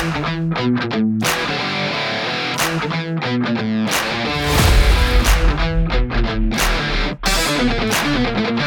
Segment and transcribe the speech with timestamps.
[0.00, 0.48] Thank
[8.48, 8.59] you.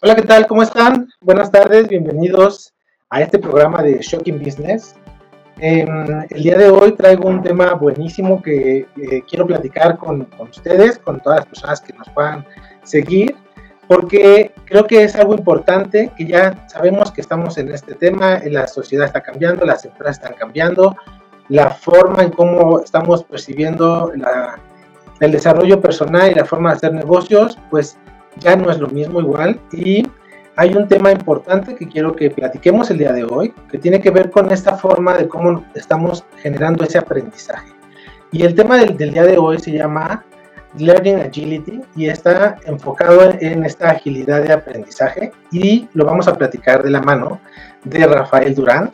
[0.00, 0.46] Hola, ¿qué tal?
[0.46, 1.08] ¿Cómo están?
[1.20, 2.72] Buenas tardes, bienvenidos
[3.10, 4.94] a este programa de Shocking Business.
[5.58, 5.88] Em,
[6.30, 11.00] el día de hoy traigo un tema buenísimo que eh, quiero platicar con, con, ustedes,
[11.00, 12.46] con todas las personas que nos puedan
[12.84, 13.34] seguir,
[13.88, 18.68] porque creo que es algo importante, que ya sabemos que estamos en este tema, la
[18.68, 20.94] sociedad está cambiando, las empresas están cambiando,
[21.48, 24.60] la forma en cómo estamos percibiendo la,
[25.18, 27.98] el desarrollo personal y la forma de hacer negocios, pues
[28.36, 30.06] ya no es lo mismo igual y
[30.58, 34.10] hay un tema importante que quiero que platiquemos el día de hoy, que tiene que
[34.10, 37.72] ver con esta forma de cómo estamos generando ese aprendizaje.
[38.32, 40.24] Y el tema del, día de hoy se llama
[40.76, 46.82] Learning Agility y está enfocado en, esta agilidad de aprendizaje y lo vamos a platicar
[46.82, 47.40] de la mano
[47.84, 48.90] de Rafael Durán,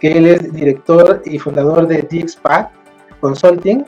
[0.00, 2.70] que él es director y fundador de DXPAC
[3.20, 3.84] Consulting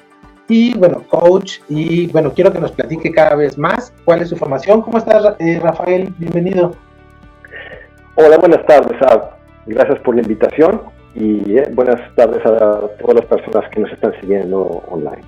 [0.48, 4.36] y bueno, coach, y bueno, quiero que nos platique cada vez más cuál es su
[4.36, 4.82] formación.
[4.82, 6.12] ¿Cómo estás, eh, Rafael?
[6.18, 6.74] Bienvenido.
[8.16, 8.96] Hola, buenas tardes,
[9.66, 10.82] Gracias por la invitación
[11.14, 15.22] y eh, buenas tardes a todas las personas que nos están siguiendo online.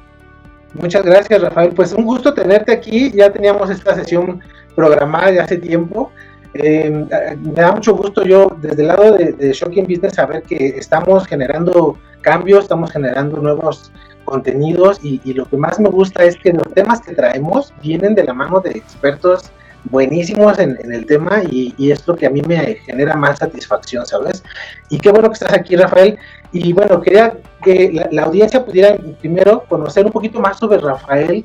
[0.75, 1.73] Muchas gracias, Rafael.
[1.75, 3.11] Pues un gusto tenerte aquí.
[3.13, 4.41] Ya teníamos esta sesión
[4.75, 6.13] programada ya hace tiempo.
[6.53, 10.69] Eh, me da mucho gusto yo desde el lado de, de Shocking Business saber que
[10.79, 13.91] estamos generando cambios, estamos generando nuevos
[14.27, 18.25] contenidos y, lo que más me gusta es que los temas que traemos vienen de
[18.25, 19.51] la mano de expertos
[19.85, 24.43] buenísimos en, el tema y, es lo que a mí me genera más satisfacción, ¿sabes?
[24.91, 26.19] Y qué bueno que estás aquí, Rafael.
[26.53, 31.45] Y bueno, quería que la, audiencia pudiera primero conocer un poquito más sobre Rafael.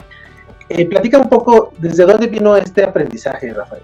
[0.70, 3.84] Eh, platica un poco desde dónde vino este aprendizaje, Rafael.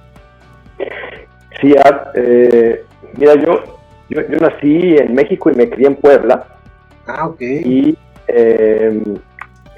[1.61, 1.73] Sí,
[2.15, 2.85] eh,
[3.17, 3.63] mira, yo,
[4.09, 6.45] yo, yo, nací en México y me crié en Puebla.
[7.07, 7.41] Ah, ok.
[7.41, 7.97] Y
[8.27, 9.19] eh,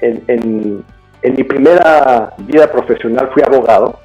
[0.00, 0.84] en,
[1.22, 3.98] mi primera vida profesional fui abogado,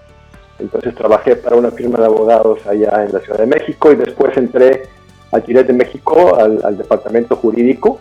[0.59, 4.35] entonces trabajé para una firma de abogados allá en la Ciudad de México y después
[4.37, 4.83] entré
[5.31, 7.99] al Gillette de México, al, departamento jurídico.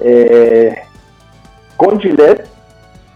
[0.00, 0.76] Eh,
[1.76, 2.46] con Gillette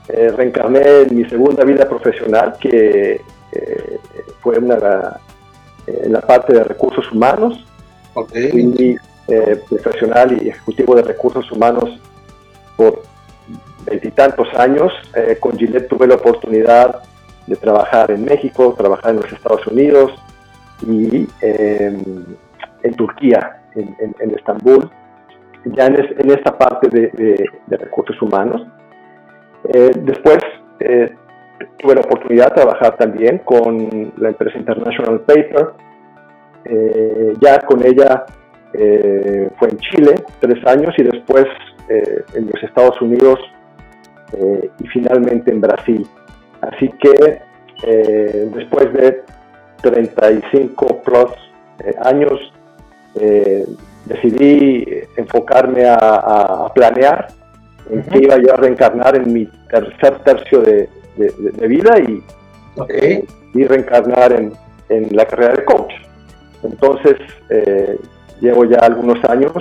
[0.09, 3.21] eh, reencarné en mi segunda vida profesional, que
[4.41, 5.19] fue una,
[5.87, 7.65] en la parte de recursos humanos.
[8.12, 8.99] Okay.
[9.69, 12.00] profesional y ejecutivo de recursos humanos
[12.81, 13.03] por
[13.85, 14.91] veintitantos años.
[15.15, 17.03] Eh, con Gillette tuve la oportunidad
[17.47, 20.13] de trabajar en México, trabajar en los Estados Unidos
[20.87, 22.25] y em,
[22.83, 24.89] en Turquía, en, Estambul,
[25.65, 28.67] ya en, esta parte de, recursos humanos.
[29.69, 30.39] Eh, después
[30.79, 31.15] eh,
[31.79, 35.65] tuve la oportunidad de trabajar también con la empresa International Paper.
[37.41, 38.25] ya con ella
[39.59, 41.47] fue en Chile tres años y después
[41.93, 43.41] eh, en los Estados Unidos
[44.34, 46.06] eh, y finalmente en Brasil.
[46.61, 47.41] Así que
[47.83, 49.25] eh, después de
[49.83, 51.33] 35 plus
[52.05, 52.53] años
[54.05, 54.87] decidí
[55.17, 57.27] enfocarme a, planear
[57.91, 60.89] en qué iba yo a reencarnar en mi tercer tercio de,
[61.67, 62.23] vida y,
[63.53, 64.53] y reencarnar en,
[64.91, 65.93] en, la carrera de coach.
[66.62, 67.17] Entonces,
[68.41, 69.53] llevo ya algunos años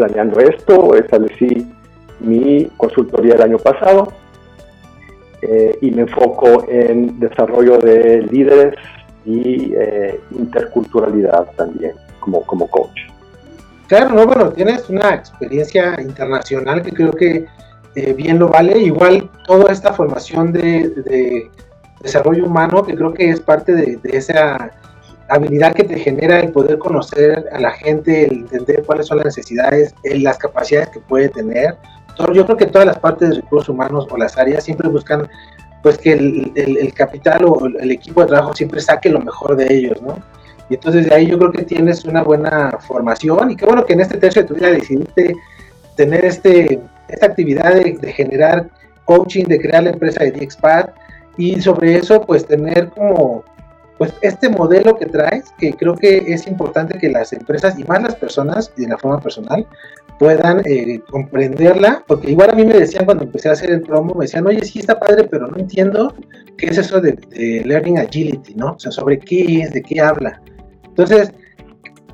[0.00, 1.70] planeando esto, establecí
[2.20, 4.12] mi consultoría el año pasado
[5.42, 8.76] eh, y me enfoco en desarrollo de líderes
[9.26, 12.98] y eh, interculturalidad también como, como coach.
[13.88, 17.44] Claro, no, bueno, tienes una experiencia internacional que creo que
[17.94, 18.78] eh, bien lo vale.
[18.78, 21.50] Igual toda esta formación de,
[22.00, 24.70] desarrollo humano que creo que es parte de, de esa
[25.30, 29.26] habilidad que te genera el poder conocer a la gente, el entender cuáles son las
[29.26, 31.76] necesidades, las capacidades que puede tener,
[32.34, 35.28] yo creo que todas las partes de recursos humanos o las áreas siempre buscan
[35.82, 39.72] pues que el, el, capital o el equipo de trabajo siempre saque lo mejor de
[39.72, 40.18] ellos, ¿no?
[40.68, 43.94] Y entonces de ahí yo creo que tienes una buena formación y qué bueno que
[43.94, 45.34] en este tercio de tu vida decidiste
[45.96, 48.68] tener este, esta actividad de, de generar
[49.06, 50.90] coaching, de crear la empresa de DXPAD
[51.38, 53.42] y sobre eso pues tener como
[54.00, 58.02] pues este modelo que traes, que creo que es importante que las empresas y más
[58.02, 59.66] las personas y de la forma personal
[60.18, 64.14] puedan eh, comprenderla, porque igual a mí me decían cuando empecé a hacer el promo,
[64.14, 66.14] me decían, oye, sí está padre, pero no entiendo
[66.56, 67.18] qué es eso de,
[67.66, 68.72] Learning Agility, ¿no?
[68.72, 70.40] O sea, sobre qué es, de qué habla.
[70.84, 71.34] Entonces,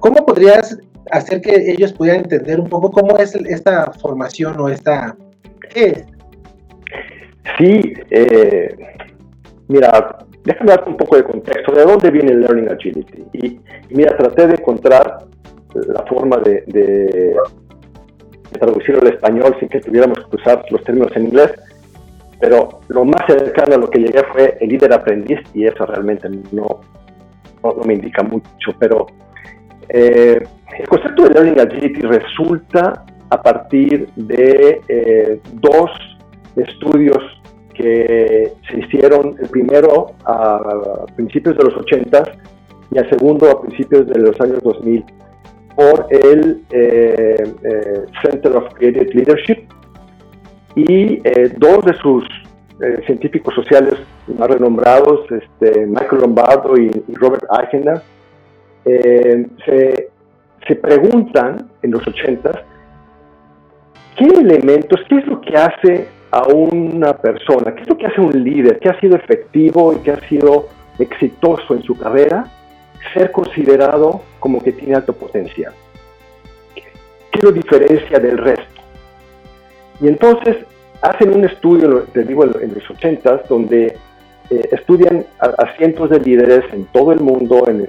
[0.00, 0.76] ¿cómo podrías
[1.12, 5.16] hacer que ellos pudieran entender un poco cómo es esta formación o esta...
[5.72, 6.04] ¿Qué es?
[7.58, 8.76] Sí, eh,
[9.68, 11.72] mira, déjame darte un poco de contexto.
[11.72, 13.24] ¿De dónde viene el Learning Agility?
[13.32, 13.60] Y,
[13.90, 15.18] mira, traté de encontrar
[15.74, 17.36] la forma de,
[18.52, 21.52] traducirlo al español sin que tuviéramos que usar los términos en inglés,
[22.40, 26.28] pero lo más cercano a lo que llegué fue el líder aprendiz y eso realmente
[26.52, 26.80] no,
[27.62, 29.06] no, me indica mucho, pero
[29.88, 30.40] eh,
[30.78, 35.90] el concepto de Learning Agility resulta a partir de eh, dos
[36.56, 37.18] estudios
[37.76, 42.22] que se hicieron el primero a principios de los 80
[42.90, 45.04] y el segundo a principios de los años 2000
[45.76, 49.68] por el eh, eh, Center of Creative Leadership
[50.74, 52.24] y eh, dos de sus
[53.06, 53.94] científicos sociales
[54.36, 58.02] más renombrados, este, Michael Lombardo y, Robert Eichner,
[58.84, 60.10] se,
[60.68, 62.50] se, preguntan en los 80
[64.18, 68.20] qué elementos, qué es lo que hace a una persona, qué es lo que hace
[68.20, 70.68] un líder, que ha sido efectivo y que ha sido
[70.98, 72.44] exitoso en su carrera,
[73.14, 75.72] ser considerado como que tiene alto potencial.
[76.74, 78.82] ¿Qué lo diferencia del resto?
[80.02, 80.58] Y entonces
[81.00, 83.96] hacen un estudio, te digo, en los 80 donde
[84.50, 87.88] eh, estudian a, cientos de líderes en todo el mundo, en,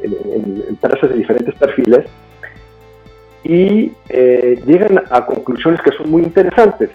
[0.70, 2.06] empresas de diferentes perfiles,
[3.44, 6.92] y eh, llegan a conclusiones que son muy interesantes.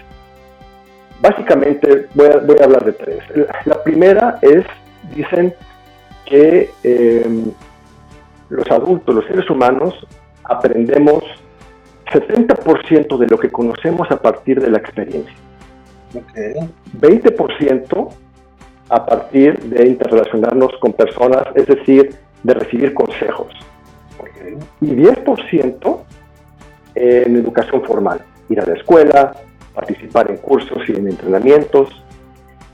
[1.23, 3.21] Básicamente voy a, hablar de tres.
[3.65, 4.65] La primera es,
[5.15, 5.55] dicen
[6.27, 7.53] que em,
[8.49, 9.95] los adultos, los seres humanos,
[10.43, 11.23] aprendemos
[12.13, 15.35] 70% de lo que conocemos a partir de la experiencia.
[17.01, 18.09] 20%
[18.89, 23.55] a partir de interrelacionarnos con personas, es decir, de recibir consejos.
[24.81, 25.99] Y 10%
[26.97, 29.35] en educación formal, ir a la escuela,
[29.75, 31.89] participar en cursos y en entrenamientos.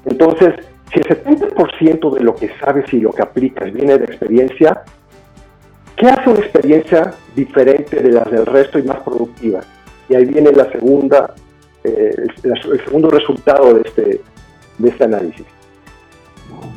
[0.04, 0.54] Entonces,
[0.92, 4.82] si el 70% de lo que sabes y lo que aplicas viene de experiencia,
[5.96, 9.60] ¿qué hace una experiencia diferente de las del resto y más productiva?
[10.08, 11.34] Y ahí viene la segunda,
[11.84, 14.20] eh, el, segundo resultado de este,
[14.78, 15.46] de este análisis.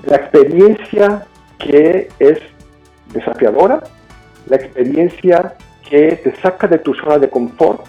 [0.05, 1.25] La experiencia
[1.57, 2.39] que es
[3.13, 3.81] desafiadora,
[4.47, 5.55] la experiencia
[5.89, 7.85] que te saca de tu zona de confort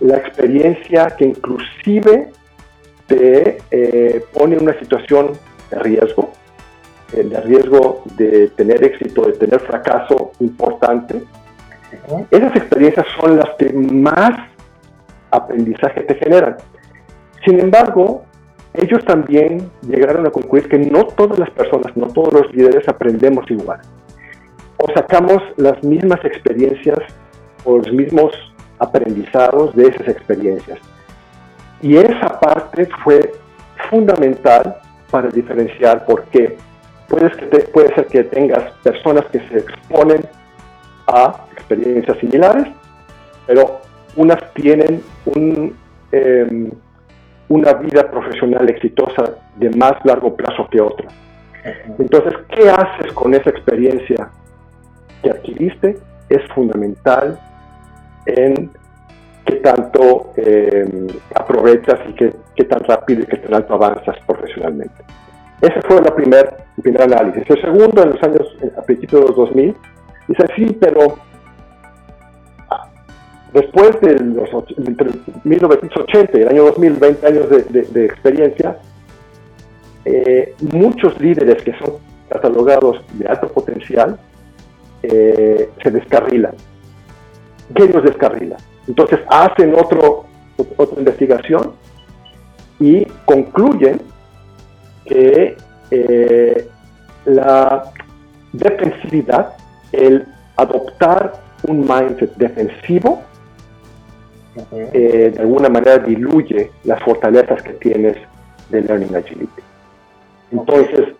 [0.00, 2.30] la experiencia que inclusive
[3.06, 5.32] te eh, pone en una situación
[5.70, 6.32] de riesgo,
[7.12, 11.22] eh, de riesgo de tener éxito, de tener fracaso importante.
[12.30, 14.32] Esas experiencias son las que más
[15.30, 16.56] aprendizaje te generan.
[17.44, 18.24] Sin embargo,
[18.74, 23.50] ellos también llegaron a concluir que no todas las personas, no todos los líderes aprendemos
[23.50, 23.80] igual.
[24.76, 26.98] O sacamos las mismas experiencias
[27.64, 28.32] o los mismos
[28.80, 30.78] aprendizados de esas experiencias.
[31.82, 33.32] Y esa parte fue
[33.88, 34.76] fundamental
[35.10, 36.56] para diferenciar por qué.
[37.08, 40.22] Puedes que puede ser que tengas personas que se exponen
[41.06, 42.68] a experiencias similares,
[43.46, 43.80] pero
[44.16, 45.76] unas tienen un,
[46.12, 46.70] em,
[47.48, 51.12] una vida profesional exitosa de más largo plazo que otras.
[51.98, 54.30] Entonces, ¿qué haces con esa experiencia
[55.22, 55.98] que adquiriste?
[56.28, 57.38] Es fundamental
[58.26, 58.70] en
[59.44, 65.02] qué tanto eh, aprovechas y qué, qué, tan rápido y qué tan alto avanzas profesionalmente.
[65.60, 67.42] Ese fue la primer, el primer análisis.
[67.48, 69.76] El segundo, en los años, a principios de los 2000,
[70.28, 71.18] dice, sí, pero
[72.70, 72.88] ah,
[73.52, 74.48] después de los,
[74.78, 75.10] entre
[75.44, 78.78] 1980 y el año 2000, 20 años de, de, experiencia,
[80.04, 81.94] eh, muchos líderes que son
[82.30, 84.18] catalogados de alto potencial
[85.02, 86.54] eh, se descarrilan
[87.74, 88.56] ¿Qué los descarrila?
[88.88, 90.24] Entonces hacen otro,
[90.76, 91.72] otra investigación
[92.78, 94.00] y concluyen
[95.04, 95.56] que
[95.90, 96.68] eh,
[97.26, 97.92] la
[98.52, 99.54] defensividad,
[99.92, 101.32] el adoptar
[101.68, 103.22] un mindset defensivo,
[104.72, 108.16] eh, de alguna manera diluye las fortalezas que tienes
[108.70, 109.62] de Learning Agility.
[110.50, 111.14] Entonces,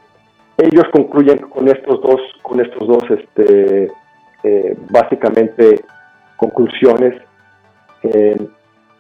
[0.59, 3.91] ellos concluyen con estos dos, con estos dos este,
[4.43, 5.81] eh, básicamente
[6.41, 7.23] conclusiones
[8.03, 8.51] en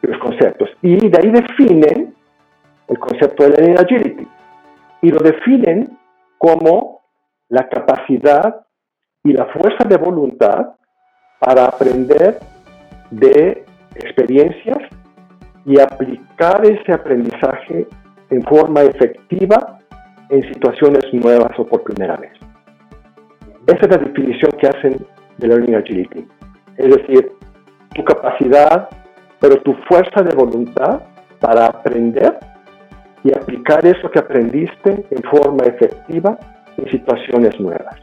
[0.03, 0.69] los conceptos.
[0.83, 2.15] Y de ahí definen
[2.89, 4.29] el concepto de Learning Agility.
[5.03, 5.99] Y lo definen
[6.39, 7.01] como
[7.49, 8.67] la capacidad
[9.25, 10.75] y la fuerza de voluntad
[11.39, 12.39] para aprender
[13.11, 14.79] de experiencias
[15.65, 17.87] y aplicar ese aprendizaje
[18.31, 19.79] en forma efectiva
[20.29, 22.33] en situaciones nuevas o por primera vez.
[23.67, 25.07] Esa es la definición que hacen
[25.39, 26.27] de Learning Agility.
[26.81, 27.33] Es decir,
[27.95, 28.89] tu capacidad,
[29.39, 31.03] pero tu fuerza de voluntad
[31.39, 32.39] para aprender
[33.23, 36.39] y aplicar eso que aprendiste en forma efectiva
[36.79, 37.97] en situaciones nuevas.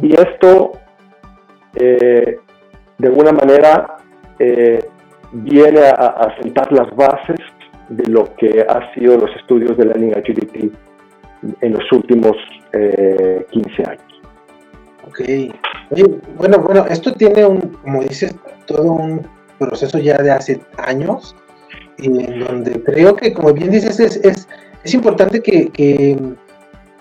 [0.00, 0.72] Y esto,
[1.74, 2.38] eh,
[2.98, 3.96] de alguna manera,
[4.38, 4.78] eh,
[5.32, 7.40] viene a, sentar las bases
[7.88, 10.72] de lo que ha sido los estudios de Learning Agility
[11.60, 12.36] en los últimos
[12.70, 14.12] 15 eh, años.
[15.92, 16.10] Ok.
[16.36, 18.34] bueno, bueno, esto tiene un, como dices,
[18.66, 19.26] todo un
[19.58, 21.36] proceso ya de hace años,
[21.98, 24.48] en donde creo que, como bien dices, es, es,
[24.82, 26.18] es importante que, que,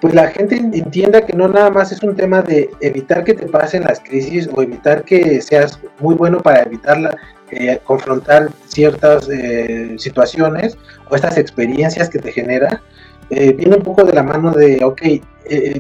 [0.02, 3.46] pues la gente entienda que no nada más es un tema de evitar que te
[3.48, 7.16] pasen las crisis o evitar que seas muy bueno para evitarla,
[7.52, 10.78] eh, confrontar ciertas eh, situaciones
[11.10, 12.82] o estas experiencias que te genera,
[13.30, 15.02] eh, viene un poco de la mano de, ok,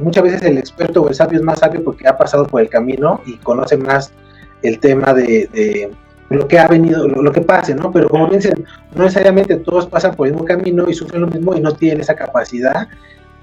[0.01, 2.69] muchas veces el experto o el sabio es más sabio porque ha pasado por el
[2.69, 4.11] camino y conoce más
[4.63, 5.91] el tema de,
[6.29, 7.91] lo que ha venido, lo, que pase, ¿no?
[7.91, 8.65] Pero como dicen,
[8.95, 12.01] no necesariamente todos pasan por el mismo camino y sufren lo mismo y no tienen
[12.01, 12.87] esa capacidad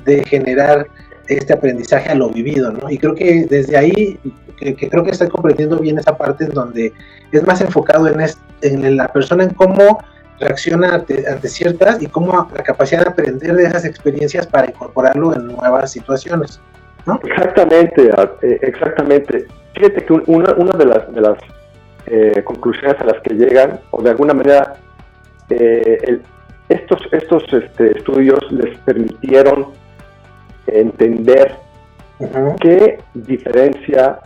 [0.04, 0.86] de generar
[1.26, 2.90] este aprendizaje a lo vivido, ¿no?
[2.90, 4.18] Y creo que desde ahí,
[4.56, 6.92] que, creo que estoy comprendiendo bien esa parte en donde
[7.30, 8.24] es más enfocado en,
[8.62, 9.98] en la persona, en cómo
[10.40, 15.46] reacciona ante, ciertas y cómo la capacidad de aprender de esas experiencias para incorporarlo en
[15.46, 16.60] nuevas situaciones,
[17.06, 17.20] ¿no?
[17.24, 18.10] Exactamente,
[18.42, 19.46] eh, exactamente.
[19.74, 21.38] Fíjate que una, una de las, de las
[22.06, 24.74] eh, conclusiones a las que llegan, o de alguna manera,
[25.50, 26.20] eh,
[26.68, 29.68] estos, estos este, estudios les permitieron
[30.66, 31.54] entender
[32.60, 34.20] qué diferencia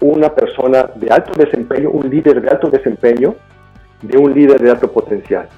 [0.00, 3.34] una persona de alto desempeño, un líder de alto desempeño,
[4.02, 5.48] de un líder de alto potencial.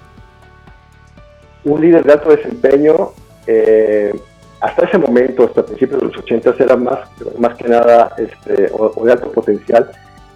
[1.64, 3.10] Un líder de alto desempeño,
[3.46, 4.14] eh,
[4.60, 7.00] hasta ese momento, hasta principios de los 80, era más,
[7.38, 9.90] más que nada este, o, de alto potencial,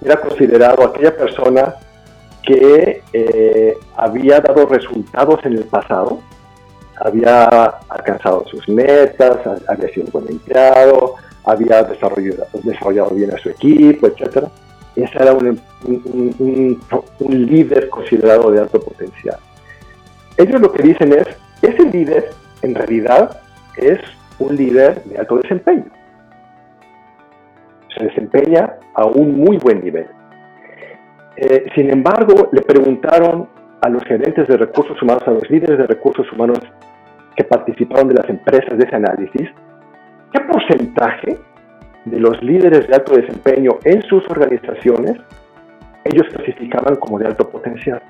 [0.04, 1.74] era considerado aquella persona
[2.42, 6.20] que eh, había dado resultados en el pasado,
[6.96, 7.44] había
[7.88, 9.38] alcanzado sus metas,
[9.68, 11.14] había sido buen empleado,
[11.44, 14.44] había desarrollado, desarrollado bien a su equipo, etc.
[14.96, 19.38] Ese era un, un, líder considerado de alto potencial.
[20.36, 21.26] Ellos lo que dicen es,
[21.62, 22.30] ese líder
[22.62, 23.40] en realidad
[23.76, 23.98] es
[24.38, 25.86] un líder de alto desempeño.
[27.96, 30.06] Se desempeña a un muy buen nivel.
[31.36, 33.48] Eh, sin embargo, le preguntaron
[33.80, 36.58] a los gerentes de recursos humanos, a los líderes de recursos humanos
[37.36, 39.48] que participaron de las empresas de ese análisis,
[40.32, 41.38] ¿qué porcentaje
[42.04, 45.18] de los líderes de alto desempeño en sus organizaciones
[46.04, 48.02] ellos clasificaban como de alto potencial?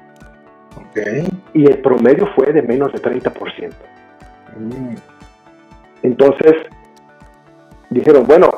[1.52, 3.72] Y el promedio fue de menos de 30%.
[4.56, 4.94] Mm.
[6.02, 6.54] Entonces,
[7.90, 8.50] dijeron, bueno,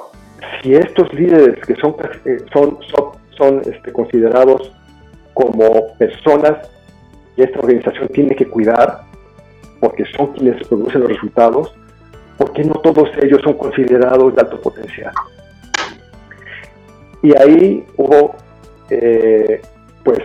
[0.60, 2.78] si estos líderes que son, eh, son,
[3.36, 4.72] son, este, considerados
[5.34, 6.68] como personas
[7.34, 9.02] que esta organización tiene que cuidar,
[9.80, 11.74] porque son quienes producen los resultados,
[12.36, 15.12] porque no todos ellos son considerados de alto potencial.
[17.22, 18.34] Y ahí hubo,
[18.90, 19.62] eh,
[20.04, 20.18] pues,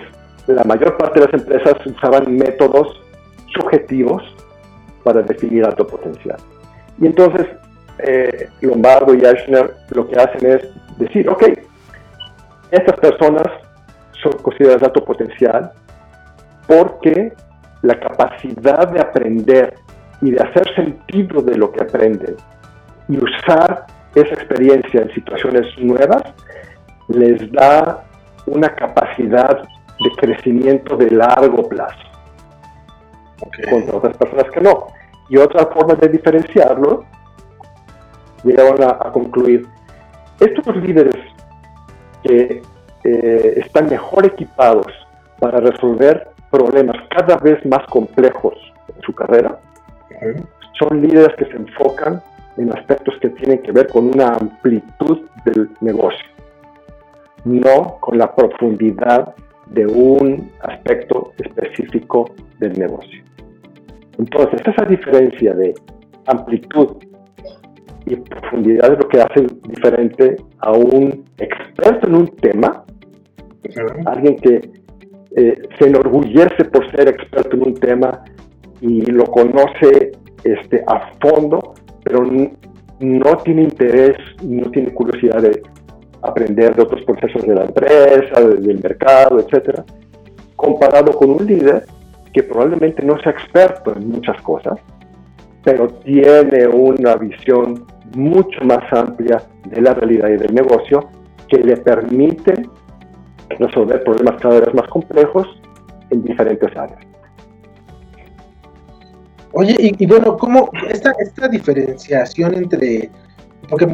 [0.47, 3.01] la mayor parte de las empresas usaban métodos
[3.53, 4.23] subjetivos
[5.03, 6.37] para definir alto potencial.
[6.99, 7.45] Y entonces,
[7.99, 11.43] eh, Lombardo y Eichner lo que hacen es decir, ok,
[12.71, 13.47] estas personas
[14.21, 15.71] son consideradas de alto potencial
[16.67, 17.33] porque
[17.81, 19.75] la capacidad de aprender
[20.21, 22.35] y de hacer sentido de lo que aprenden
[23.07, 26.23] y usar esa experiencia en situaciones nuevas
[27.07, 28.03] les da
[28.45, 31.97] una capacidad de crecimiento de largo plazo
[33.69, 34.87] contra otras personas que no.
[35.29, 37.03] Y otra forma de diferenciarlo,
[38.43, 39.67] llegaron a, a concluir,
[40.39, 41.15] estos líderes
[42.23, 42.61] que
[43.03, 44.87] eh, están mejor equipados
[45.39, 48.55] para resolver problemas cada vez más complejos
[48.95, 49.59] en su carrera,
[50.79, 52.21] son líderes que se enfocan
[52.57, 56.25] en aspectos que tienen que ver con una amplitud del negocio,
[57.45, 59.35] no con la profundidad
[59.67, 63.23] de un aspecto específico del negocio.
[64.17, 65.73] Entonces, esa diferencia de
[66.25, 66.97] amplitud
[68.05, 72.83] y profundidad es lo que hace diferente a un experto en un tema,
[74.05, 74.71] alguien que
[75.35, 78.23] eh, se enorgullece por ser experto en un tema
[78.81, 80.11] y lo conoce
[80.43, 82.23] este, a fondo, pero
[82.99, 85.61] no tiene interés, no tiene curiosidad de
[86.21, 89.85] aprender de otros procesos de la empresa, del mercado, etcétera,
[90.55, 91.85] comparado con un líder
[92.33, 94.79] que probablemente no sea experto en muchas cosas,
[95.63, 101.09] pero tiene una visión mucho más amplia de la realidad y del negocio
[101.47, 102.53] que le permite
[103.59, 105.47] resolver problemas cada vez más complejos
[106.09, 107.06] en diferentes áreas.
[109.59, 113.09] Oye, y, bueno, ¿cómo esta, esta diferenciación entre
[113.67, 113.87] porque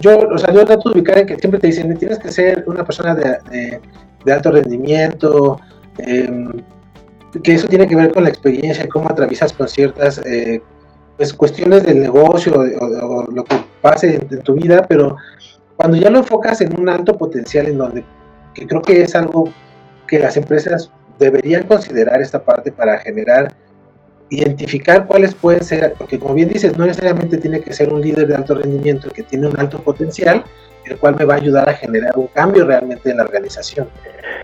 [0.00, 2.64] yo, o sea, yo trato de ubicar en que siempre te dicen, tienes que ser
[2.66, 3.80] una persona de,
[4.24, 5.60] de, alto rendimiento,
[5.98, 6.50] em,
[7.44, 10.60] que eso tiene que ver con la experiencia, cómo atraviesas con ciertas eh,
[11.16, 15.16] pues, cuestiones del negocio o, lo que pase en, tu vida, pero
[15.76, 18.04] cuando ya lo enfocas en un alto potencial en donde,
[18.52, 19.48] que creo que es algo
[20.08, 20.90] que las empresas
[21.20, 23.54] deberían considerar esta parte para generar
[24.30, 28.26] identificar cuáles pueden ser, porque como bien dices, no necesariamente tiene que ser un líder
[28.26, 30.44] de alto rendimiento que tiene un alto potencial,
[30.84, 33.88] el cual me va a ayudar a generar un cambio realmente en la organización.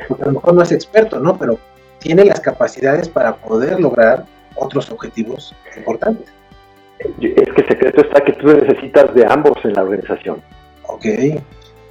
[0.08, 1.36] Porque a lo mejor no es experto, ¿no?
[1.36, 1.58] Pero
[1.98, 4.24] tiene las capacidades para poder lograr
[4.56, 6.28] otros objetivos importantes.
[6.98, 10.42] Es que el secreto está que tú necesitas de ambos en la organización.
[10.84, 11.06] Ok.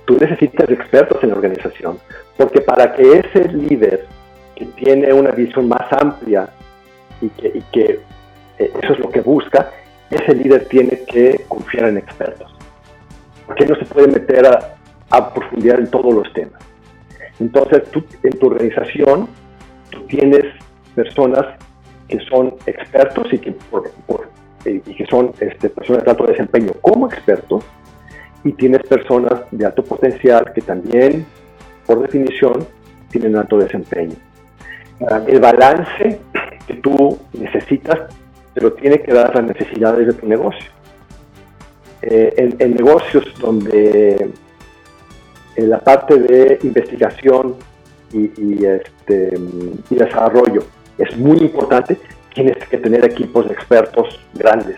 [0.05, 1.99] Tú necesitas expertos en la organización,
[2.35, 4.07] porque para que ese líder
[4.55, 6.49] que tiene una visión más amplia
[7.21, 7.99] y que,
[8.57, 9.71] eh, eso es lo que busca,
[10.09, 12.53] ese líder tiene que confiar en expertos.
[13.45, 16.61] Porque no se puede meter a, profundidad en todos los temas.
[17.39, 19.27] Entonces, tú, en tu organización,
[19.89, 20.45] tú tienes
[20.93, 21.45] personas
[22.07, 23.49] que son expertos y que,
[24.65, 27.63] eh, y que son este, personas de alto desempeño como expertos,
[28.43, 31.25] y tienes personas de alto potencial que también,
[31.85, 32.65] por definición,
[33.09, 34.15] tienen alto desempeño.
[35.27, 36.19] El balance
[36.75, 37.99] tú necesitas,
[38.53, 40.65] pero tiene que dar las necesidades de tu negocio.
[42.01, 44.31] Eh, en, negocios donde
[45.55, 47.55] en la parte de investigación
[48.13, 49.37] y, este,
[49.89, 50.63] y desarrollo
[50.97, 51.97] es muy importante,
[52.33, 54.77] tienes que tener equipos de expertos grandes.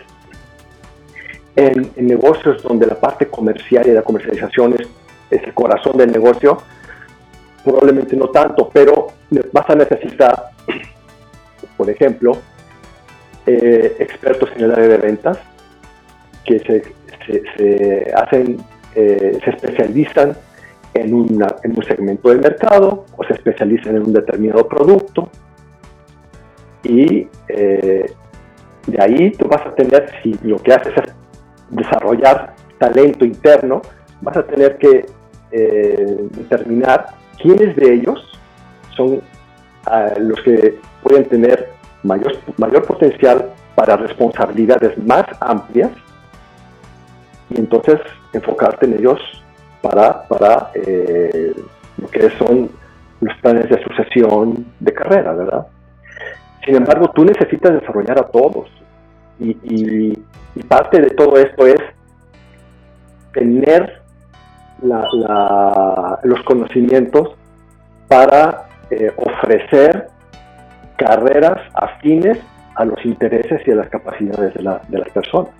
[1.54, 4.88] En, en, negocios donde la parte comercial y la comercialización es,
[5.30, 6.58] es, el corazón del negocio,
[7.64, 9.08] probablemente no tanto, pero
[9.52, 10.50] vas a necesitar
[11.82, 12.38] por ejemplo,
[13.44, 15.36] eh, expertos en el área de ventas
[16.44, 18.58] que se, hacen,
[18.94, 20.36] eh, se especializan
[20.94, 25.28] en, en, un segmento del mercado o se especializan en un determinado producto.
[26.84, 28.12] Y eh,
[28.86, 31.12] de ahí tú vas a tener, si lo que haces es
[31.70, 33.82] desarrollar talento interno,
[34.20, 35.04] vas a tener que
[35.50, 37.06] determinar
[37.38, 38.38] quiénes de ellos
[38.96, 39.20] son
[39.86, 41.70] ah, los que pueden tener
[42.02, 45.90] mayor, mayor potencial para responsabilidades más amplias
[47.50, 48.00] y entonces
[48.32, 49.18] enfocarte en ellos
[49.80, 51.54] para, para eh,
[51.98, 52.70] lo que son
[53.20, 55.66] los planes de sucesión de carrera, ¿verdad?
[56.64, 58.68] Sin embargo, tú necesitas desarrollar a todos
[59.38, 60.18] y,
[60.68, 61.80] parte de todo esto es
[63.32, 64.00] tener
[64.82, 67.30] los conocimientos
[68.08, 70.08] para eh, ofrecer
[70.96, 72.38] carreras afines
[72.74, 75.50] a los intereses y a las capacidades de, las personas.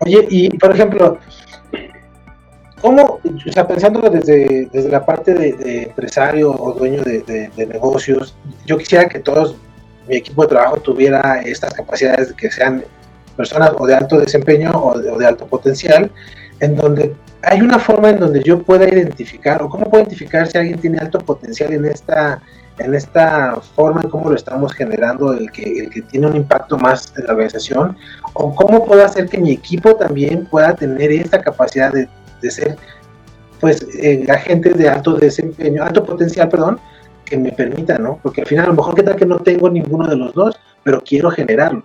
[0.00, 1.18] Oye, y por ejemplo,
[2.80, 8.76] ¿cómo, o sea, pensando desde, desde la parte de, empresario o dueño de, negocios, yo
[8.78, 9.56] quisiera que todos
[10.08, 12.84] mi equipo de trabajo tuviera estas capacidades de que sean
[13.36, 16.10] personas o de alto desempeño o de, alto potencial,
[16.60, 20.58] en donde hay una forma en donde yo pueda identificar, o cómo puedo identificar si
[20.58, 22.40] alguien tiene alto potencial en esta
[22.78, 26.76] en esta forma en cómo lo estamos generando, el que, el que tiene un impacto
[26.76, 27.96] más en la organización,
[28.34, 32.08] o cómo puedo hacer que mi equipo también pueda tener esta capacidad de,
[32.50, 32.76] ser
[33.60, 36.78] pues eh, agentes de alto desempeño, alto potencial, perdón,
[37.24, 38.20] que me permita, ¿no?
[38.22, 40.60] Porque al final a lo mejor que tal que no tengo ninguno de los dos,
[40.84, 41.82] pero quiero generarlo.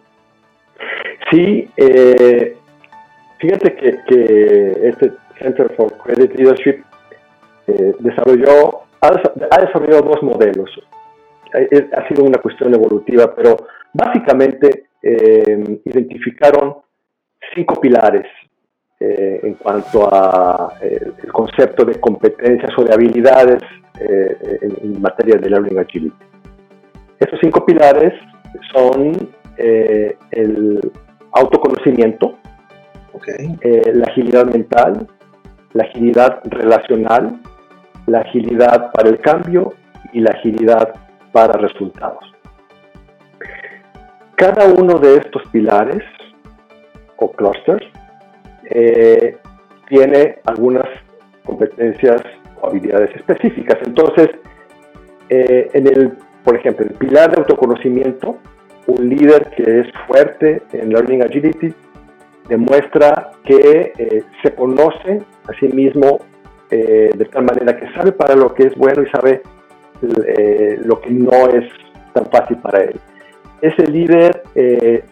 [1.32, 2.58] Sí, eh,
[3.40, 6.84] fíjate que, que, este Center for Credit Leadership
[7.68, 10.70] eh, desarrolló ha, desarrollado dos modelos.
[11.54, 13.58] Ha sido una cuestión evolutiva, pero
[13.94, 16.78] básicamente eh, identificaron
[17.54, 18.26] cinco pilares
[19.00, 23.64] en cuanto a el concepto de competencias o de habilidades
[24.00, 26.16] en, materia de Learning Agility.
[27.20, 28.14] Estos cinco pilares
[28.72, 29.14] son
[29.58, 30.92] el
[31.32, 32.38] autoconocimiento,
[33.92, 35.08] la agilidad mental,
[35.74, 37.40] la agilidad relacional,
[38.08, 39.74] la agilidad para el cambio
[40.14, 40.94] y la agilidad
[41.32, 42.24] para resultados.
[44.36, 46.04] Cada uno de estos pilares
[47.18, 47.86] o clusters
[48.66, 49.38] eh,
[49.88, 50.88] tiene algunas
[51.46, 52.22] competencias
[52.60, 53.78] o habilidades específicas.
[53.86, 54.30] Entonces,
[55.30, 58.38] eh, en el, por ejemplo, el pilar de autoconocimiento,
[58.88, 61.74] un líder que es fuerte en Learning Agility
[62.52, 66.20] demuestra que eh, se conoce a sí mismo
[66.70, 69.42] eh, de tal manera que sabe para lo que es bueno y sabe
[70.28, 71.64] eh, lo que no es
[72.14, 73.00] tan fácil para él.
[73.62, 74.44] Ese líder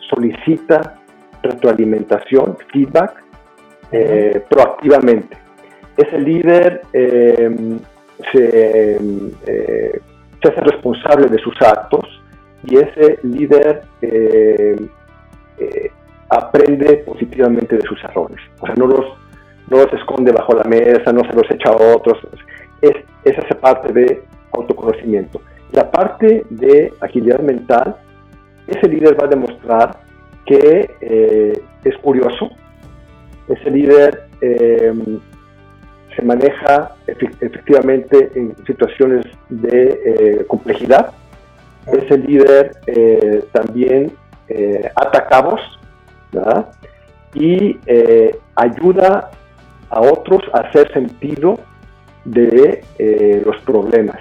[0.10, 0.99] solicita
[1.43, 3.23] retroalimentación, feedback,
[4.49, 5.38] proactivamente.
[5.95, 7.52] Ese líder se,
[8.32, 10.02] se,
[10.43, 12.08] hace responsable de sus actos
[12.63, 13.84] y ese líder
[16.29, 18.39] aprende positivamente de sus errores.
[18.59, 19.05] O sea, no los
[19.69, 22.17] no los esconde bajo la mesa, no se los echa a otros.
[22.81, 25.41] Es, esa es parte de autoconocimiento.
[25.71, 27.95] La parte de agilidad mental,
[28.67, 29.99] ese líder va a demostrar
[30.45, 32.49] que eh, es curioso,
[33.47, 34.91] ese líder eh,
[36.15, 41.11] se maneja efectivamente en situaciones de eh, complejidad,
[41.87, 42.71] ese líder
[43.51, 44.11] también
[44.95, 45.78] ata cabos
[47.33, 47.79] y
[48.55, 49.29] ayuda
[49.89, 51.59] a otros a hacer sentido
[52.25, 54.17] de eh, los problemas.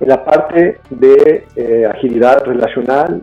[0.00, 3.22] En la parte de eh, agilidad relacional,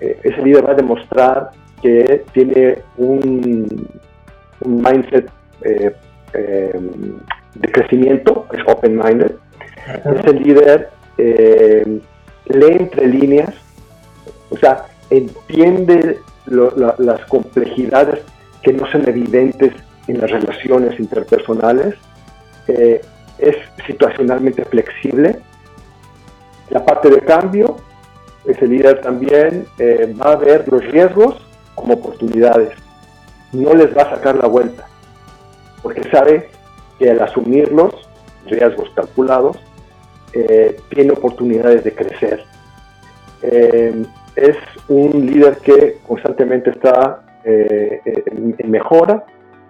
[0.00, 1.50] eh, ese líder va a demostrar
[1.82, 3.88] que tiene un,
[4.64, 5.28] mindset
[5.60, 5.94] de
[7.72, 9.32] crecimiento, es open-minded.
[10.04, 13.54] Ese líder lee entre líneas,
[14.50, 18.20] o sea, entiende las complejidades
[18.62, 19.72] que no son evidentes
[20.06, 21.94] en las relaciones interpersonales,
[22.68, 23.00] eh,
[23.38, 25.38] es situacionalmente flexible.
[26.70, 27.76] La parte de cambio,
[28.44, 31.36] ese líder también eh, va a ver los riesgos
[31.74, 32.70] como oportunidades.
[33.52, 34.86] No les va a sacar la vuelta,
[35.82, 36.48] porque sabe
[36.98, 37.94] que al asumir los
[38.46, 39.58] riesgos calculados,
[40.32, 42.44] eh, tiene oportunidades de crecer.
[44.36, 44.56] Es
[44.88, 49.24] un líder que constantemente está en mejora,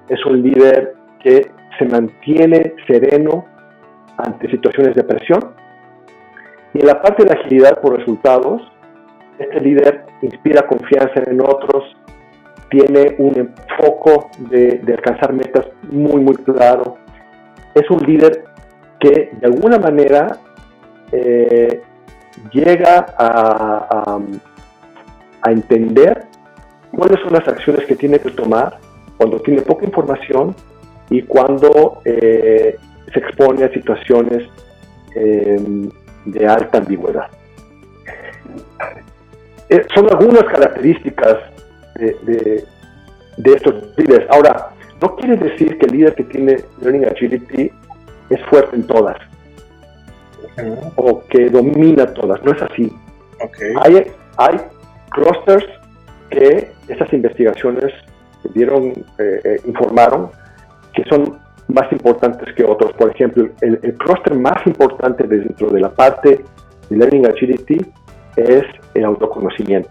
[0.08, 3.46] es un líder que se mantiene sereno
[4.16, 5.40] ante situaciones de presión.
[6.72, 8.62] Y en la parte de la agilidad por resultados,
[9.38, 11.96] este líder inspira confianza en otros,
[12.70, 14.10] tiene un enfoque
[14.50, 16.96] de, alcanzar metas muy, muy claro.
[17.74, 18.44] Es un líder
[18.98, 20.38] que de alguna manera
[21.12, 21.82] eh,
[22.52, 24.18] llega a
[25.50, 26.24] entender
[26.92, 28.78] cuáles son las acciones que tiene que tomar
[29.16, 30.54] cuando tiene poca información
[31.10, 32.76] y cuando eh,
[33.12, 34.48] se expone a situaciones
[35.14, 35.90] em,
[36.24, 37.28] de alta ambigüedad.
[39.68, 41.36] Eh, son algunas características
[41.96, 42.64] de,
[43.44, 44.28] estos líderes.
[44.30, 47.70] Ahora, no quiere decir que el líder que tiene Learning Agility
[48.30, 49.16] es fuerte en todas
[50.96, 52.92] o que domina todas, no es así.
[53.82, 54.60] Hay, hay
[55.14, 55.64] clusters
[56.30, 57.92] que estas investigaciones
[58.52, 60.30] dieron, eh, eh, informaron
[60.92, 62.92] que son más importantes que otros.
[62.94, 66.44] Por ejemplo, el, el clúster más importante dentro de la parte
[66.90, 67.78] de Learning Agility
[68.36, 68.62] es
[68.94, 69.90] el autoconocimiento.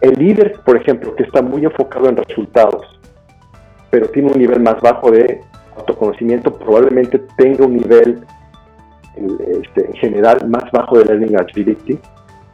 [0.00, 3.00] El líder, por ejemplo, que está muy enfocado en resultados,
[3.90, 5.40] pero tiene un nivel más bajo de
[5.76, 8.24] autoconocimiento, probablemente tenga un nivel
[9.16, 11.98] este, en general más bajo de Learning Agility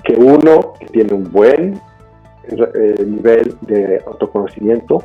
[0.07, 1.81] que uno que tiene un buen
[2.49, 5.03] eh, nivel de autoconocimiento,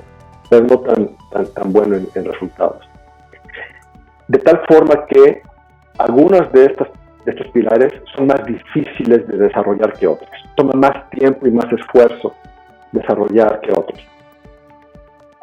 [0.49, 1.09] pero no tan,
[1.53, 2.87] tan, bueno en, resultados.
[4.27, 5.41] De tal forma que
[5.97, 6.87] algunos de, estas,
[7.25, 10.29] de estos pilares son más difíciles de desarrollar que otros.
[10.55, 12.33] Toma más tiempo y más esfuerzo
[12.91, 13.99] desarrollar que otros.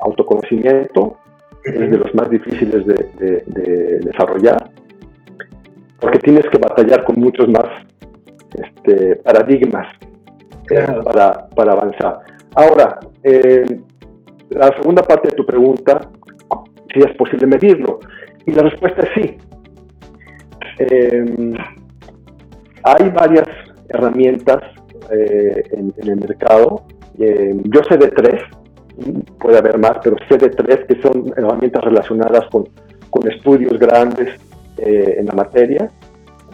[0.00, 1.16] Autoconocimiento
[1.64, 4.70] es de los más difíciles de, desarrollar
[6.00, 7.66] porque tienes que batallar con muchos más
[8.88, 9.86] este, paradigmas
[11.04, 12.20] para, para, avanzar.
[12.54, 13.80] Ahora, eh,
[14.50, 16.00] la segunda parte de tu pregunta,
[16.92, 18.00] si es posible medirlo.
[18.46, 19.38] Y la respuesta es sí.
[20.78, 21.54] Eh,
[22.82, 23.48] hay varias
[23.88, 24.62] herramientas
[25.10, 26.82] eh, en, el mercado.
[27.16, 28.42] yo sé de tres.
[29.38, 32.68] puede haber más, pero sé de tres que son herramientas relacionadas con,
[33.10, 34.28] con estudios grandes
[34.78, 35.90] eh, en la materia.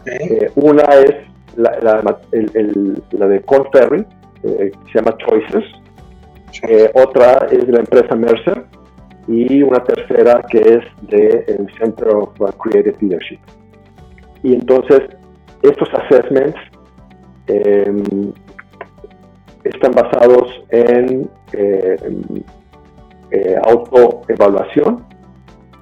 [0.07, 2.19] Eh, una es la, la,
[3.11, 4.05] la de Corn Ferry,
[4.43, 5.64] eh, que se llama Choices.
[6.95, 8.64] otra es de la empresa Mercer.
[9.27, 13.38] Y una tercera que es del de Center of Creative Leadership.
[14.43, 15.01] Y entonces,
[15.62, 16.59] estos assessments
[19.64, 21.97] están basados en, eh,
[23.31, 25.03] eh, autoevaluación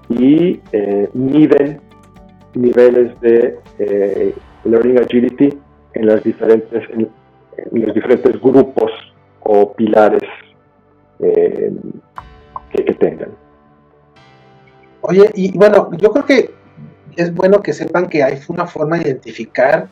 [0.08, 1.80] y eh, miden
[2.54, 5.58] niveles de eh, learning agility
[5.94, 7.10] en, las diferentes, en,
[7.72, 8.90] los diferentes grupos
[9.40, 10.28] o pilares
[11.18, 11.72] que,
[12.70, 13.30] que tengan.
[15.02, 16.50] Oye, y bueno, yo creo que
[17.16, 19.88] es bueno que sepan que hay una forma de identificar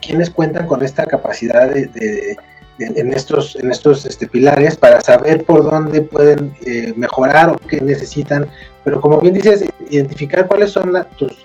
[0.00, 2.36] quienes cuentan con esta capacidad de,
[2.78, 7.80] en estos, en estos este, pilares para saber por dónde pueden eh, mejorar o qué
[7.80, 8.46] necesitan.
[8.84, 11.44] Pero como bien dices, identificar cuáles son tus,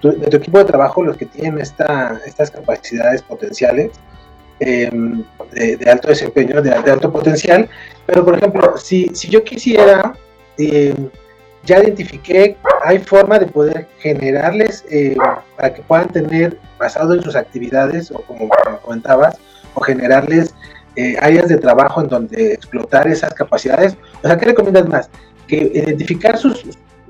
[0.00, 3.92] tu, de tu equipo de trabajo los que tienen esta, estas capacidades potenciales
[4.60, 7.68] em, de, alto desempeño, de, alto potencial.
[8.06, 10.14] Pero, por ejemplo, si, si yo quisiera,
[10.58, 11.08] em,
[11.64, 15.16] ya identifiqué, hay forma de poder generarles eh,
[15.56, 18.48] para que puedan tener, basado en sus actividades, o como
[18.82, 19.38] comentabas,
[19.74, 20.54] o generarles
[20.96, 23.96] eh, áreas de trabajo en donde explotar esas capacidades.
[24.22, 25.10] O sea, ¿qué recomiendas más?
[25.46, 26.64] Que identificar sus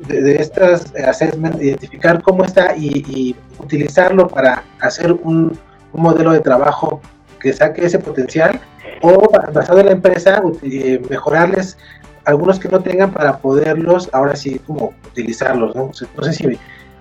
[0.07, 5.57] de, estas assessments, identificar cómo está y, utilizarlo para hacer un,
[5.93, 7.01] modelo de trabajo
[7.41, 8.61] que saque ese potencial
[9.03, 11.77] o basado en la empresa eh, mejorarles
[12.25, 15.91] algunos que no tengan para poderlos ahora sí como utilizarlos, ¿no?
[16.17, 16.59] No sé si me,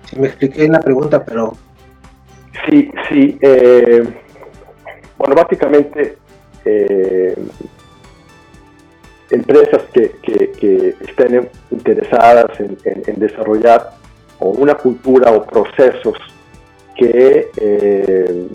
[0.08, 1.52] si me expliqué en la pregunta, pero...
[2.66, 3.38] Sí, sí.
[3.40, 4.02] Eh,
[5.16, 6.16] bueno, básicamente
[6.64, 7.36] eh,
[9.30, 13.92] empresas que, estén interesadas en, desarrollar
[14.40, 16.16] una cultura o procesos
[16.96, 18.48] que eh,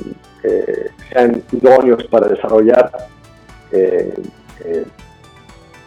[0.44, 2.92] eh, sean idóneos para desarrollar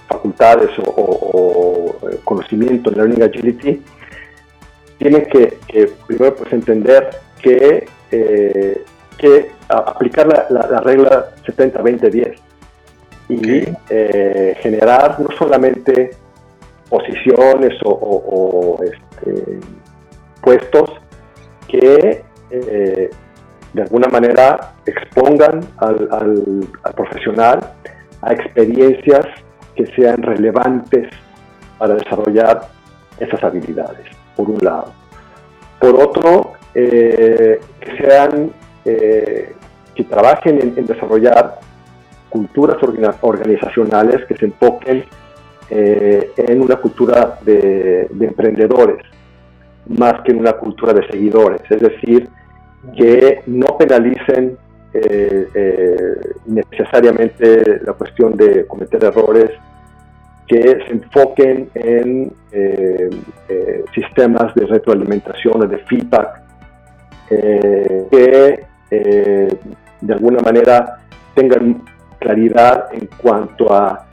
[0.09, 3.83] facultades o, conocimiento en Learning Agility,
[4.99, 5.59] tienen que,
[6.07, 7.87] primero pues entender que
[9.19, 12.39] que aplicar la, regla 70-20-10
[13.29, 16.11] y eh, generar no solamente
[16.89, 19.61] posiciones o, este,
[20.41, 20.91] puestos
[21.69, 23.11] que eh,
[23.73, 26.09] de alguna manera expongan al,
[26.97, 27.61] profesional
[28.23, 29.27] a experiencias
[29.77, 31.09] que sean relevantes
[31.77, 32.69] para desarrollar
[33.21, 34.93] esas habilidades, por un lado.
[35.79, 38.51] Por otro, eh, que sean
[38.85, 39.55] eh,
[39.95, 41.61] que trabajen en, desarrollar
[42.29, 42.77] culturas
[43.21, 45.05] organizacionales que se enfoquen
[45.71, 49.05] eh, en una cultura de, emprendedores,
[49.87, 51.61] más que en una cultura de seguidores.
[51.69, 52.29] Es decir,
[52.97, 54.57] que no penalicen
[54.95, 59.51] eh, necesariamente la cuestión de cometer errores,
[60.47, 62.33] que se enfoquen en
[63.95, 66.41] sistemas de retroalimentación o de feedback,
[67.29, 69.49] que eh,
[70.01, 71.01] de alguna manera
[71.35, 71.83] tengan
[72.19, 74.07] claridad en cuanto a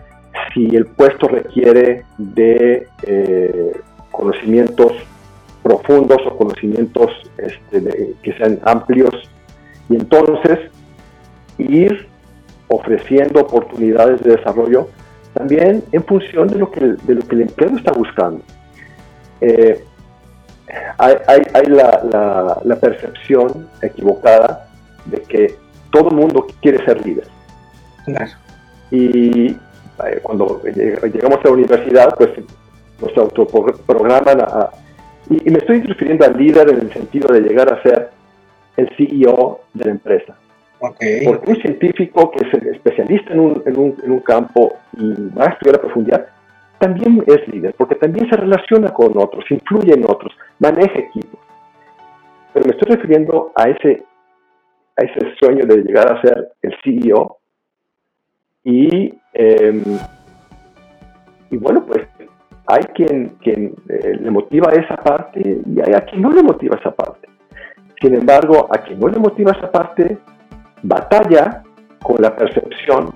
[0.53, 4.93] si el puesto requiere de eh, conocimientos
[5.63, 9.29] profundos o conocimientos este, que sean amplios
[9.89, 10.59] y entonces
[11.57, 12.07] ir
[12.67, 14.89] ofreciendo oportunidades de desarrollo
[15.33, 18.41] también en función de lo que, de lo que el empleado está buscando.
[19.41, 19.83] Eh,
[20.97, 24.67] hay, hay, la, la, percepción equivocada
[25.05, 25.55] de que
[25.91, 27.27] todo el mundo quiere ser líder.
[28.91, 32.31] Y eh, cuando llegamos a la universidad, pues
[33.01, 34.69] nos autoprograman a,
[35.29, 38.09] y, me estoy refiriendo al líder en el sentido de llegar a ser
[38.77, 40.37] el CEO de la empresa.
[40.79, 45.45] Porque un científico que es especialista en un, en un, en un campo y va
[45.45, 46.27] a estudiar a profundidad,
[46.77, 51.39] también es líder, porque también se relaciona con otros, influye en otros, maneja equipos.
[52.53, 54.03] Pero me estoy refiriendo a ese,
[54.97, 57.37] a ese sueño de llegar a ser el CEO
[58.65, 59.83] y, em,
[61.51, 62.01] y bueno, pues
[62.67, 66.77] hay quien, quien eh, le motiva esa parte y hay a quien no le motiva
[66.77, 67.29] esa parte.
[68.01, 70.17] Sin embargo, a quien no le motiva esa parte,
[70.81, 71.63] batalla
[72.01, 73.13] con la percepción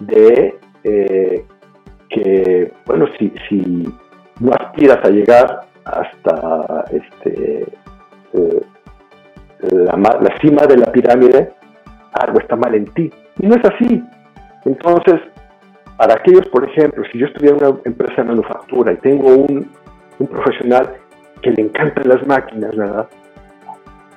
[0.00, 1.44] de eh,
[2.10, 3.88] que, bueno, si, si
[4.38, 7.66] no aspiras a llegar hasta este,
[8.34, 8.60] eh,
[9.70, 11.52] la, cima de la pirámide,
[12.12, 13.10] algo está mal en ti.
[13.38, 14.02] Y no es así.
[14.64, 15.20] Entonces,
[15.96, 19.70] para aquellos, por ejemplo, si yo estuviera en una empresa de manufactura y tengo un,
[20.18, 20.96] un profesional
[21.42, 23.08] que le encantan las máquinas, ¿verdad?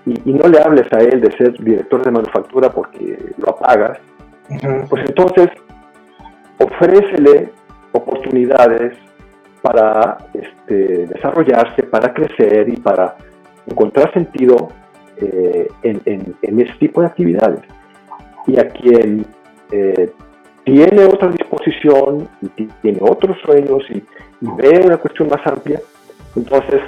[0.05, 3.99] Y, no le hables a él de ser director de manufactura porque lo apagas,
[4.89, 5.49] pues entonces
[6.59, 7.49] ofrécele
[7.93, 8.97] oportunidades
[9.61, 13.15] para este, desarrollarse, para crecer y para
[13.65, 14.69] encontrar sentido
[15.17, 16.01] eh, en,
[16.41, 17.61] en, ese tipo de actividades.
[18.45, 19.25] Y a quien
[19.71, 20.11] eh,
[20.65, 24.03] tiene otra disposición y tiene otros sueños y,
[24.41, 25.79] ve una cuestión más amplia,
[26.35, 26.81] entonces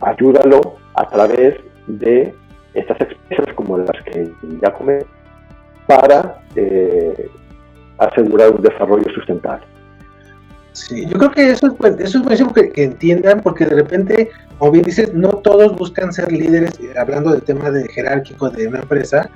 [0.00, 1.54] ayúdalo a través
[1.86, 2.34] de
[2.74, 4.28] estas experiencias como las que
[4.60, 5.06] ya comenté
[5.86, 7.30] para eh,
[7.98, 9.64] asegurar un desarrollo sustentable.
[10.72, 14.30] Sí, yo creo que eso es, pues, eso es buenísimo que, entiendan, porque de repente,
[14.58, 18.80] como bien dices, no todos buscan ser líderes, hablando del tema de jerárquico de una
[18.80, 19.30] empresa,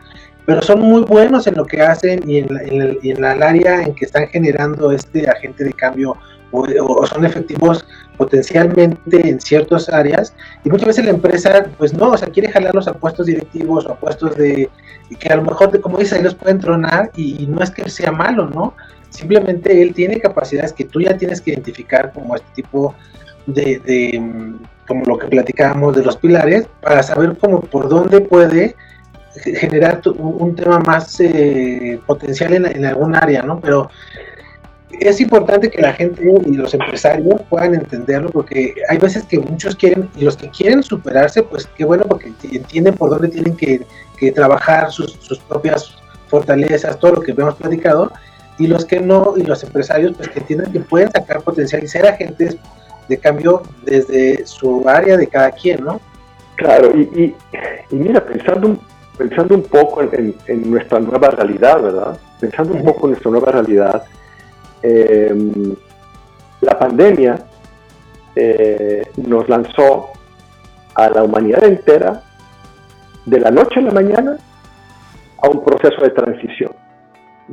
[0.48, 4.06] pero son muy buenos en lo que hacen y en, la, en, área en que
[4.06, 6.16] están generando este agente de cambio
[6.52, 10.32] o, son efectivos potencialmente en ciertas áreas
[10.64, 13.92] y muchas veces la empresa pues no, o sea, quiere jalarlos a puestos directivos o
[13.92, 14.70] a puestos de
[15.20, 18.10] que a lo mejor, como dices, ahí los pueden tronar y, no es que sea
[18.10, 18.72] malo, ¿no?
[19.10, 22.94] Simplemente él tiene capacidades que tú ya tienes que identificar como este tipo
[23.46, 24.54] de, de
[24.86, 28.74] como lo que platicábamos de los pilares para saber cómo por dónde puede
[29.38, 33.60] generar un tema más eh, potencial en, algún área, ¿no?
[33.60, 33.90] Pero
[35.00, 39.76] es importante que la gente y los empresarios puedan entenderlo porque hay veces que muchos
[39.76, 43.84] quieren, y los que quieren superarse, pues qué bueno porque entienden por dónde tienen que,
[44.34, 45.16] trabajar sus,
[45.48, 45.96] propias
[46.26, 48.10] fortalezas, todo lo que hemos platicado,
[48.58, 51.86] y los que no, y los empresarios, pues que entienden que pueden sacar potencial y
[51.86, 52.56] ser agentes
[53.08, 56.00] de cambio desde su área de cada quien, ¿no?
[56.56, 57.36] Claro, y,
[57.90, 58.80] y mira, pensando un
[59.18, 62.18] pensando un poco en, nuestra nueva realidad, ¿verdad?
[62.40, 64.04] Pensando un poco en nuestra nueva realidad,
[64.82, 65.74] em,
[66.60, 67.36] la pandemia
[68.36, 70.10] eh, nos lanzó
[70.94, 72.22] a la humanidad entera
[73.26, 74.36] de la noche a la mañana
[75.42, 76.72] a un proceso de transición.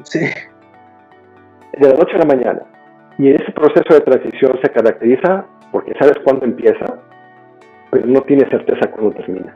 [0.04, 0.20] Sí.
[0.20, 2.62] De la noche a la mañana.
[3.18, 7.00] Y ese proceso de transición se caracteriza porque sabes cuándo empieza,
[7.90, 9.56] pero no tienes certeza cuándo termina.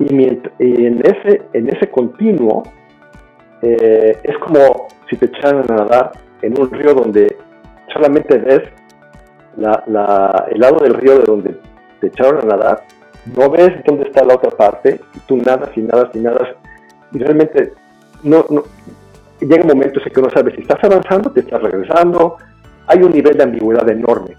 [0.00, 2.62] Y, en, ese, en ese continuo
[3.62, 7.36] eh, es como si te echaran a nadar en un río donde
[7.92, 8.62] solamente ves
[9.56, 11.56] el lado del río de donde
[12.00, 12.84] te echaron a nadar,
[13.36, 16.48] no ves dónde está la otra parte, y tú nadas y nadas y nadas,
[17.12, 17.72] y realmente
[18.22, 18.62] no, no
[19.40, 22.36] llega un momento en que no sabes si estás avanzando, te estás regresando,
[22.86, 24.36] hay un nivel de ambigüedad enorme.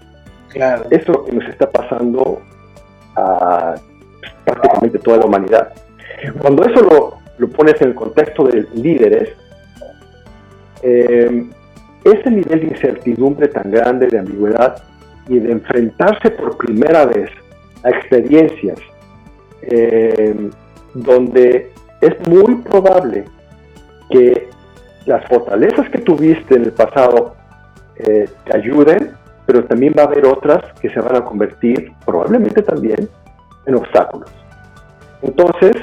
[0.48, 0.84] Claro.
[0.90, 2.40] Eso que nos está pasando
[3.16, 3.74] a
[4.44, 5.72] prácticamente toda la humanidad.
[6.40, 9.30] Cuando eso lo, pones en el contexto de líderes,
[10.82, 11.46] eh,
[12.04, 14.82] ese nivel de incertidumbre tan grande, de ambigüedad
[15.28, 17.30] y de enfrentarse por primera vez
[17.82, 18.78] a experiencias
[19.62, 20.50] eh,
[20.94, 23.24] donde es muy probable
[24.10, 24.48] que
[25.06, 27.36] las fortalezas que tuviste en el pasado
[27.96, 29.12] eh, te ayuden,
[29.46, 33.08] pero también va a haber otras que se van a convertir probablemente también
[33.70, 34.30] en obstáculos.
[35.22, 35.76] Entonces,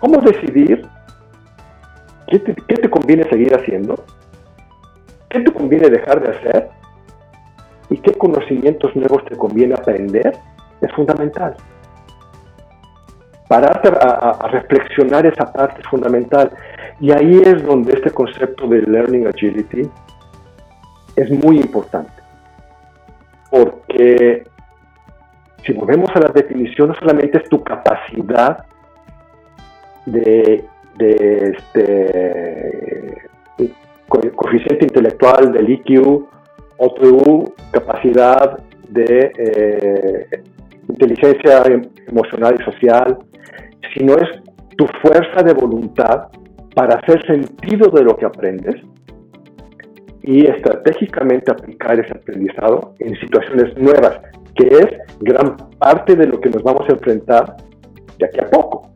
[0.00, 0.86] ¿cómo decidir
[2.28, 3.94] qué te, conviene seguir haciendo?
[5.28, 6.68] ¿Qué te conviene dejar de hacer?
[7.90, 10.32] ¿Y qué conocimientos nuevos te conviene aprender?
[10.80, 11.54] Es fundamental.
[13.48, 16.50] Pararte a, reflexionar esa parte es fundamental.
[17.00, 19.90] Y ahí es donde este concepto de Learning Agility
[21.16, 22.12] es muy importante.
[23.50, 24.44] Porque
[25.64, 28.64] si volvemos a la definición, no solamente es tu capacidad
[30.06, 30.64] de,
[30.98, 33.28] este
[34.08, 36.26] coeficiente intelectual del IQ
[36.76, 40.42] o tu capacidad de eh,
[40.88, 41.62] inteligencia
[42.06, 43.18] emocional y social,
[43.94, 44.28] sino es
[44.76, 46.28] tu fuerza de voluntad
[46.74, 48.76] para hacer sentido de lo que aprendes
[50.22, 54.20] y estratégicamente aplicar ese aprendizado en situaciones nuevas,
[54.62, 54.86] que es
[55.20, 57.56] gran parte de lo que nos vamos a enfrentar
[58.18, 58.90] de aquí a poco.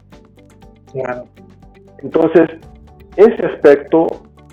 [2.03, 2.49] Entonces,
[3.17, 4.07] ese aspecto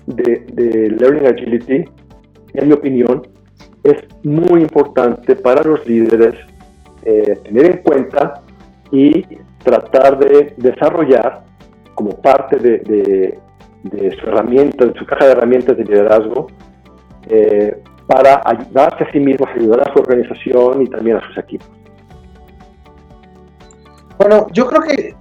[0.06, 1.84] de, Learning Agility,
[2.54, 3.26] en mi opinión,
[3.84, 6.34] es muy importante para los líderes
[7.04, 8.42] eh, tener en cuenta
[8.90, 9.24] y
[9.62, 11.44] tratar de desarrollar
[11.94, 13.38] como parte de,
[14.18, 16.48] su herramienta, de su caja de herramientas de liderazgo,
[17.28, 21.68] eh, para ayudarse a sí mismos, ayudar a su organización y también a sus equipos.
[24.18, 25.14] Bueno, yo creo que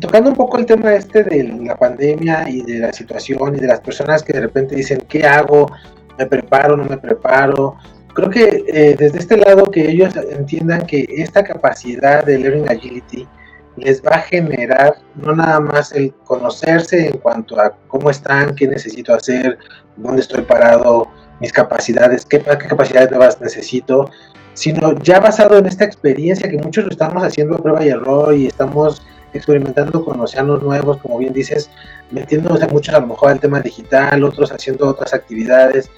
[0.00, 3.66] tocando un poco el tema este de la pandemia y de la situación y de
[3.66, 5.70] las personas que de repente dicen, ¿qué hago?
[6.18, 6.76] ¿Me preparo?
[6.76, 7.76] ¿No me preparo?
[8.14, 13.28] Creo que eh, desde este lado que ellos entiendan que esta capacidad de Learning Agility
[13.76, 18.66] les va a generar no nada más el conocerse en cuanto a cómo están, qué
[18.66, 19.58] necesito hacer,
[19.96, 21.08] dónde estoy parado,
[21.40, 24.10] mis capacidades, qué, qué capacidades nuevas necesito,
[24.54, 28.46] sino ya basado en esta experiencia que muchos estamos haciendo a prueba y error y
[28.46, 31.70] estamos experimentando con océanos nuevos, como bien dices,
[32.10, 35.90] metiéndonos a muchos a lo mejor al tema digital, otros haciendo otras actividades.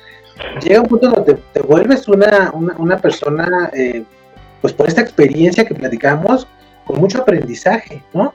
[0.62, 4.04] Llega un punto donde te, vuelves una, una, persona, eh,
[4.60, 6.46] pues por esta experiencia que platicamos,
[6.84, 8.34] con mucho aprendizaje, ¿no?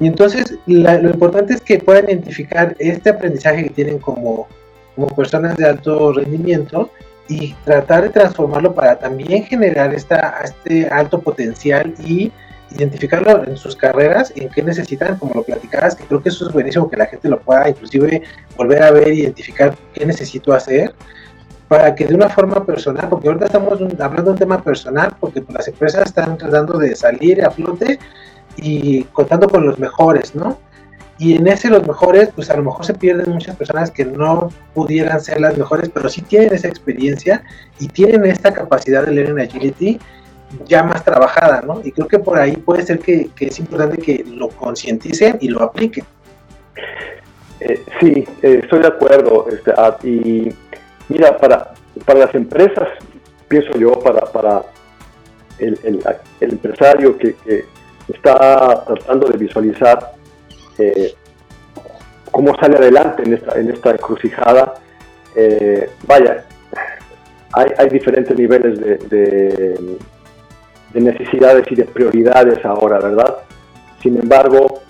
[0.00, 4.48] Y entonces lo importante es que puedan identificar este aprendizaje que tienen como,
[4.94, 6.90] como personas de alto rendimiento
[7.28, 12.30] y tratar de transformarlo para también generar esta, este alto potencial y
[12.70, 16.52] identificarlo en sus carreras en qué necesitan, como lo platicabas, que creo que eso es
[16.52, 18.22] buenísimo que la gente lo pueda inclusive
[18.56, 20.94] volver a ver, identificar qué necesito hacer
[21.68, 25.42] para que de una forma personal, porque ahorita estamos hablando de un tema personal, porque
[25.48, 27.98] las empresas están tratando de salir a flote
[28.56, 30.58] y contando con los mejores, ¿no?
[31.18, 34.50] Y en ese los mejores, pues a lo mejor se pierden muchas personas que no
[34.74, 37.44] pudieran ser las mejores, pero sí tienen esa experiencia
[37.78, 39.98] y tienen esta capacidad de leer en agility
[40.66, 41.80] ya más trabajada, ¿no?
[41.84, 45.62] Y creo que por ahí puede ser que, es importante que lo concienticen y lo
[45.62, 46.04] apliquen.
[47.60, 49.46] Eh, sí, eh, estoy de acuerdo.
[49.50, 50.52] Este, ah, y
[51.08, 52.88] mira, para, para las empresas,
[53.48, 54.62] pienso yo, para, para
[55.58, 56.02] el,
[56.40, 57.34] empresario que,
[58.08, 60.12] está tratando de visualizar
[60.78, 61.14] eh,
[62.30, 64.74] cómo sale adelante en esta, en esta encrucijada,
[66.06, 66.44] vaya,
[67.52, 68.78] hay, hay, diferentes niveles
[69.10, 69.98] de
[70.94, 73.36] de necesidades y de prioridades ahora, ¿verdad?
[74.00, 74.80] Sin embargo,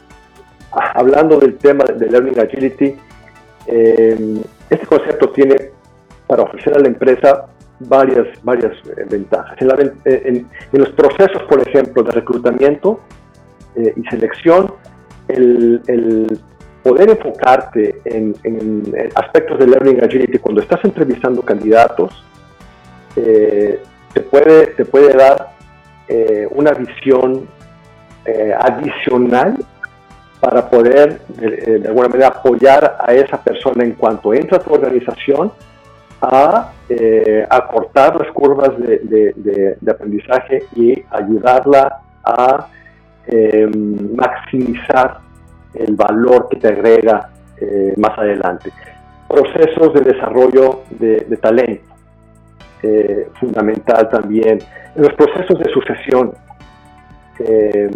[0.70, 2.94] hablando del tema de Learning Agility,
[3.66, 5.70] eh, este concepto tiene
[6.26, 7.46] para ofrecer a la empresa
[7.80, 9.56] varias, varias eh, ventajas.
[10.04, 13.00] Eh, en, los procesos, por ejemplo, de reclutamiento
[13.76, 14.72] y selección,
[15.28, 16.40] el,
[16.82, 18.34] poder enfocarte en,
[19.14, 22.24] aspectos de Learning Agility cuando estás entrevistando candidatos,
[23.14, 25.54] te, puede, te puede dar
[26.06, 27.48] eh, una visión
[28.26, 29.56] eh, adicional
[30.38, 35.50] para poder de, alguna manera apoyar a esa persona en cuanto entra a tu organización
[36.20, 42.68] a eh, acortar las curvas de, aprendizaje y ayudarla a
[44.16, 45.18] maximizar
[45.74, 47.30] el valor que te agrega
[47.96, 48.70] más adelante.
[49.28, 51.94] Procesos de desarrollo de talento
[52.86, 54.58] eh, fundamental también.
[54.94, 56.34] Los procesos de sucesión,
[57.38, 57.90] eh,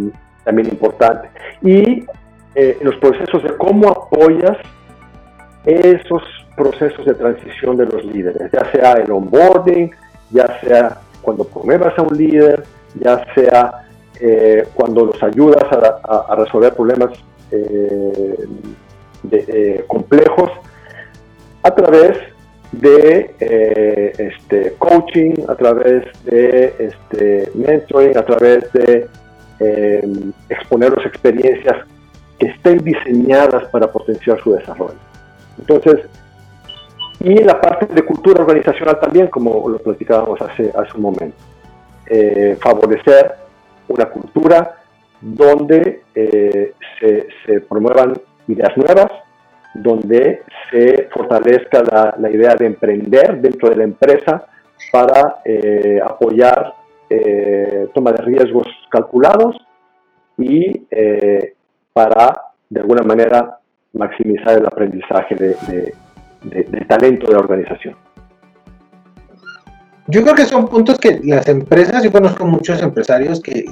[0.44, 1.28] también importante.
[1.60, 2.06] Y
[2.54, 4.56] eh, los procesos de cómo apoyas
[5.66, 6.22] esos
[6.56, 9.90] procesos de transición de los líderes, ya sea el onboarding,
[10.30, 12.64] ya sea cuando promuevas a un líder,
[12.98, 13.87] ya sea
[14.74, 17.10] cuando los ayudas a, resolver problemas
[19.86, 20.50] complejos
[21.62, 22.18] a través
[22.72, 29.08] de eh, este, coaching, a través de este, mentoring, a través de
[29.60, 30.08] eh,
[30.48, 31.76] exponer las experiencias
[32.38, 34.98] que estén diseñadas para potenciar su desarrollo.
[35.58, 36.06] Entonces,
[37.20, 41.36] y la parte de cultura organizacional también, como lo platicábamos hace, hace un momento.
[42.06, 43.34] Eh, favorecer
[43.88, 44.76] una cultura
[45.20, 48.14] donde se, se promuevan
[48.46, 49.10] ideas nuevas,
[49.74, 54.46] donde se fortalezca la, idea de emprender dentro de la empresa
[54.92, 56.74] para eh, apoyar
[57.10, 59.56] eh, toma de riesgos calculados
[60.36, 61.54] y eh,
[61.92, 63.58] para, de alguna manera,
[63.94, 65.94] maximizar el aprendizaje de,
[66.86, 67.96] talento de la organización.
[70.08, 73.66] Yo creo que son puntos que las empresas, yo conozco muchos empresarios que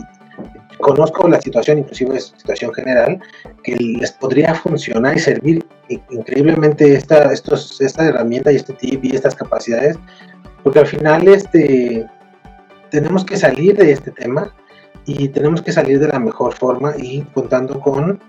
[0.78, 3.18] conozco la situación, inclusive situación general,
[3.62, 5.66] que les podría funcionar y servir
[6.10, 9.98] increíblemente esta, estos, esta herramienta y este tip y estas capacidades,
[10.62, 12.06] porque al final este,
[12.90, 14.54] tenemos que salir de este tema
[15.06, 18.20] y tenemos que salir de la mejor forma y contando con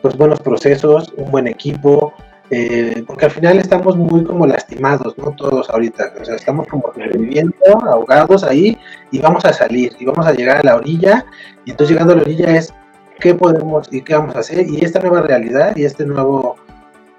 [0.00, 2.14] pues, buenos procesos, un buen equipo,
[2.52, 5.30] eh, porque al final estamos muy como lastimados, ¿no?
[5.36, 7.54] Todos ahorita, o sea, estamos como viviendo,
[7.88, 8.76] ahogados ahí
[9.12, 11.24] y vamos a salir y vamos a llegar a la orilla
[11.64, 12.74] y entonces llegando a la orilla es
[13.20, 16.56] qué podemos y qué vamos a hacer y esta nueva realidad y este nuevo,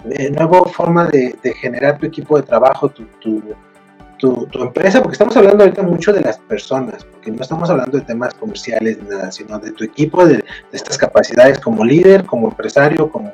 [0.09, 5.63] eh, nuevo forma de, generar tu equipo de trabajo, tu, tu, empresa, porque estamos hablando
[5.63, 9.71] ahorita mucho de las personas, porque no estamos hablando de temas comerciales nada, sino de
[9.71, 13.31] tu equipo, de, estas capacidades como líder, como empresario, como...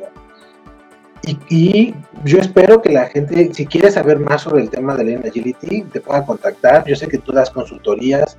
[1.49, 1.93] Y,
[2.23, 5.83] yo espero que la gente, si quiere saber más sobre el tema de Lean Agility,
[5.83, 6.85] te pueda contactar.
[6.85, 8.37] Yo sé que tú das consultorías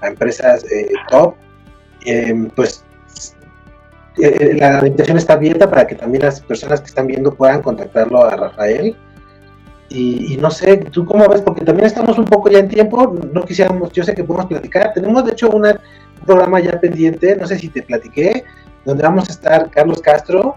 [0.00, 1.34] a empresas eh, top,
[2.04, 2.84] em, pues
[4.22, 8.24] eh, la invitación está abierta para que también las personas que están viendo puedan contactarlo
[8.24, 8.96] a Rafael
[9.90, 11.40] y, no sé, ¿tú cómo ves?
[11.40, 14.92] Porque también estamos un poco ya en tiempo, no quisiéramos, yo sé que podemos platicar,
[14.92, 15.66] tenemos de hecho un
[16.26, 18.44] programa ya pendiente, no sé si te platiqué,
[18.84, 20.56] donde vamos a estar Carlos Castro,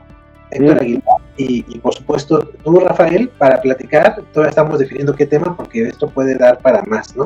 [0.51, 1.03] Héctor Aguilar
[1.37, 6.35] y, por supuesto tú, Rafael, para platicar, todavía estamos definiendo qué tema porque esto puede
[6.35, 7.25] dar para más, ¿no?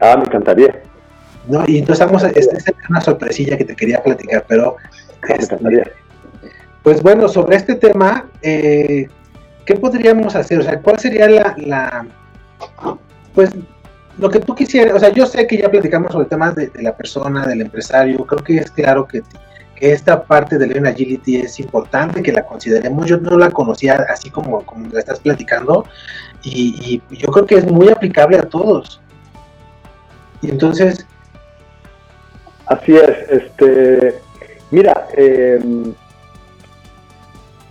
[0.00, 0.82] Ah, me encantaría.
[1.48, 1.64] ¿No?
[1.66, 4.76] Y entonces estamos, esta es una sorpresilla que te quería platicar, pero...
[5.22, 5.90] Ah, me encantaría.
[6.82, 9.08] Pues bueno, sobre este tema, eh,
[9.64, 10.60] ¿qué podríamos hacer?
[10.60, 12.06] O sea, ¿cuál sería la,
[13.34, 13.50] pues,
[14.18, 14.94] lo que tú quisieras?
[14.94, 18.44] O sea, yo sé que ya platicamos sobre temas de, la persona, del empresario, creo
[18.44, 19.22] que es claro que,
[19.80, 23.06] esta parte de Lean Agility es importante, que la consideremos.
[23.06, 25.84] Yo no la conocía así como, como la estás platicando,
[26.42, 29.00] y, yo creo que es muy aplicable a todos.
[30.42, 31.06] Y entonces...
[32.66, 34.20] Así es, este,
[34.72, 35.60] mira, eh,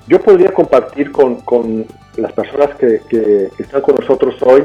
[0.07, 1.85] yo podría compartir con,
[2.15, 4.63] las personas que, están con nosotros hoy.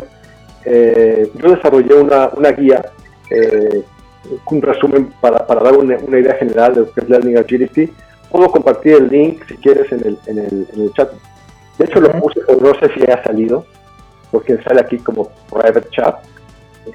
[0.65, 2.93] Eh, yo desarrollé una, guía,
[3.31, 3.83] eh,
[4.51, 7.91] un resumen para, dar una, idea general de lo que es Learning Agility.
[8.31, 11.11] Puedo compartir el link si quieres en el, chat.
[11.79, 13.65] De hecho, lo puse, no sé si ha salido,
[14.31, 16.17] porque sale aquí como private chat.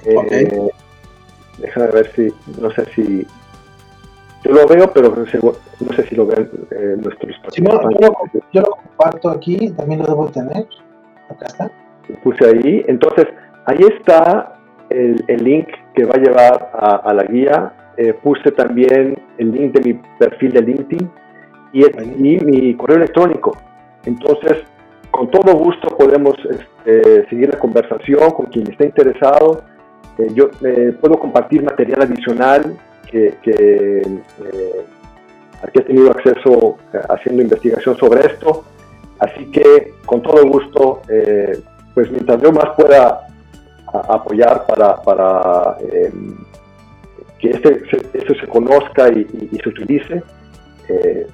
[0.06, 0.70] Eh,
[1.58, 3.28] déjame ver si, no sé si,
[4.44, 8.70] yo lo veo, pero no sé si lo ven eh, nuestros si no, yo, lo,
[8.70, 10.68] comparto aquí, también lo debo tener.
[11.30, 11.72] Acá está.
[12.08, 12.86] Lo puse ahí.
[12.88, 13.28] Entonces,
[13.66, 14.55] ahí está
[14.90, 17.74] el, link que va a llevar a, la guía.
[17.98, 21.10] Eh, puse también el link de mi perfil de LinkedIn
[21.74, 23.58] y, mi correo electrónico.
[24.06, 24.64] Entonces,
[25.12, 29.64] con todo gusto podemos este, seguir la conversación con quien esté interesado.
[30.18, 30.50] Eh, yo
[31.00, 32.78] puedo compartir material adicional
[33.10, 34.86] que, que eh,
[35.74, 38.64] he tenido acceso eh, haciendo investigación sobre esto.
[39.20, 41.60] Así que con todo gusto, eh,
[41.94, 43.28] pues mientras yo más pueda
[44.02, 46.36] apoyar para, para em,
[47.40, 47.84] que este,
[48.14, 50.24] esto se conozca y, se utilice,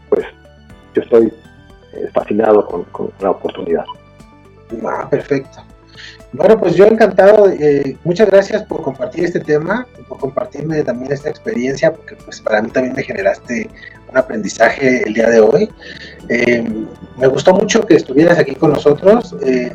[0.09, 0.25] pues
[0.93, 1.33] yo estoy
[2.13, 3.85] fascinado con, con, la oportunidad.
[4.83, 5.59] Ah, perfecto.
[6.33, 11.29] Bueno, pues yo encantado, eh, muchas gracias por compartir este tema, por compartirme también esta
[11.29, 13.69] experiencia, porque pues para mí también me generaste
[14.09, 15.69] un aprendizaje el día de hoy.
[16.29, 16.63] Eh,
[17.17, 19.35] me gustó mucho que estuvieras aquí con nosotros.
[19.43, 19.73] Eh,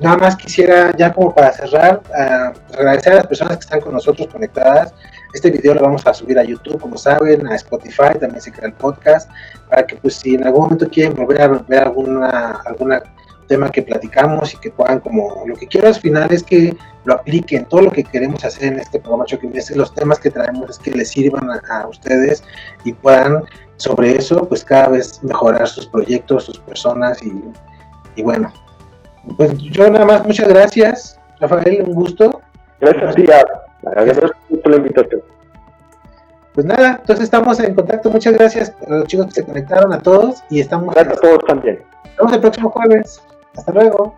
[0.00, 2.02] nada más quisiera, ya como para cerrar,
[2.72, 4.94] agradecer a las personas que están con nosotros conectadas.
[5.32, 8.68] Este video lo vamos a subir a YouTube, como saben, a Spotify, también se crea
[8.68, 9.30] el podcast,
[9.68, 13.02] para que pues si en algún momento quieren volver a ver alguna, alguna
[13.46, 17.14] tema que platicamos y que puedan como, lo que quiero al final es que lo
[17.14, 20.78] apliquen, todo lo que queremos hacer en este programa Choque los temas que traemos es
[20.78, 22.42] que les sirvan a, ustedes
[22.84, 23.44] y puedan
[23.76, 28.52] sobre eso pues cada vez mejorar sus proyectos, sus personas y bueno,
[29.36, 32.40] pues yo nada más, muchas gracias, Rafael, un gusto.
[32.80, 33.24] Gracias a ti,
[33.82, 34.30] gracias
[34.62, 35.22] por la invitación.
[36.54, 38.08] Pues nada, entonces estamos en contacto.
[38.10, 40.42] Muchas gracias a los chicos que se conectaron, a todos.
[40.48, 40.94] Y estamos.
[40.94, 41.82] Gracias a todos también.
[42.04, 43.22] Nos vemos el próximo jueves.
[43.54, 44.16] Hasta luego.